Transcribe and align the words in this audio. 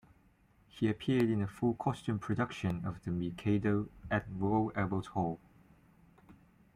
He 0.67 0.89
appeared 0.89 1.29
in 1.29 1.43
a 1.43 1.47
full 1.47 1.75
costume 1.75 2.17
production 2.17 2.83
of 2.85 3.03
"The 3.05 3.11
Mikado" 3.11 3.87
at 4.09 4.25
Royal 4.35 4.71
Albert 4.75 5.05
Hall. 5.05 5.39